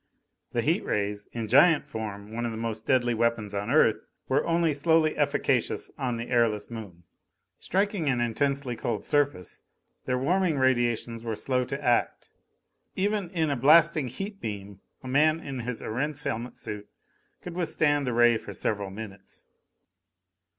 The 0.53 0.63
heat 0.63 0.83
rays 0.83 1.27
in 1.31 1.47
giant 1.47 1.85
form 1.87 2.33
one 2.33 2.43
of 2.43 2.49
the 2.51 2.57
most 2.57 2.87
deadly 2.87 3.13
weapons 3.13 3.53
on 3.53 3.69
Earth 3.69 3.99
were 4.27 4.43
only 4.47 4.73
slowly 4.73 5.15
efficacious 5.15 5.91
on 5.95 6.17
the 6.17 6.29
airless 6.31 6.71
Moon. 6.71 7.03
Striking 7.59 8.09
an 8.09 8.19
intensely 8.19 8.75
cold 8.75 9.05
surface, 9.05 9.61
their 10.05 10.17
warming 10.17 10.57
radiations 10.57 11.23
were 11.23 11.35
slow 11.35 11.65
to 11.65 11.79
act. 11.85 12.31
Even 12.95 13.29
in 13.29 13.51
a 13.51 13.55
blasting 13.55 14.07
heat 14.07 14.41
beam 14.41 14.81
a 15.03 15.07
man 15.07 15.39
in 15.39 15.59
his 15.59 15.83
Erentz 15.83 16.23
helmet 16.23 16.57
suit 16.57 16.89
could 17.43 17.53
withstand 17.53 18.07
the 18.07 18.13
ray 18.13 18.37
for 18.37 18.53
several 18.53 18.89
minutes. 18.89 19.45